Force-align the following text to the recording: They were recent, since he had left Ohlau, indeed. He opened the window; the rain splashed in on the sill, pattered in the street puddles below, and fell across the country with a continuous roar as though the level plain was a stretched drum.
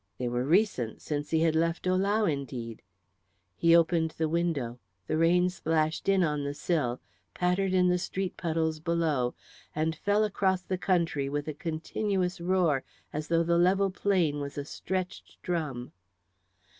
They 0.17 0.27
were 0.27 0.43
recent, 0.43 0.99
since 0.99 1.29
he 1.29 1.41
had 1.41 1.55
left 1.55 1.85
Ohlau, 1.85 2.25
indeed. 2.25 2.81
He 3.55 3.75
opened 3.75 4.15
the 4.17 4.27
window; 4.27 4.79
the 5.05 5.15
rain 5.15 5.47
splashed 5.51 6.09
in 6.09 6.23
on 6.23 6.43
the 6.43 6.55
sill, 6.55 6.99
pattered 7.35 7.71
in 7.71 7.87
the 7.87 7.99
street 7.99 8.35
puddles 8.35 8.79
below, 8.79 9.35
and 9.75 9.95
fell 9.95 10.23
across 10.23 10.63
the 10.63 10.79
country 10.79 11.29
with 11.29 11.47
a 11.47 11.53
continuous 11.53 12.41
roar 12.41 12.83
as 13.13 13.27
though 13.27 13.43
the 13.43 13.59
level 13.59 13.91
plain 13.91 14.39
was 14.39 14.57
a 14.57 14.65
stretched 14.65 15.39
drum. 15.43 15.91